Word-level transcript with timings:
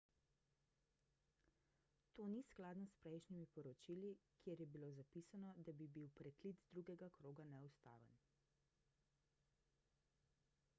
to 2.17 2.23
ni 2.31 2.41
skladno 2.51 2.87
s 2.93 2.97
prejšnjimi 3.03 3.45
poročili 3.57 4.11
kjer 4.41 4.65
je 4.65 4.69
bilo 4.77 4.91
zapisano 5.01 5.53
da 5.69 5.77
bi 5.83 5.89
bil 5.99 6.11
preklic 6.23 6.67
drugega 6.71 7.11
kroga 7.21 7.49
neustaven 7.55 8.19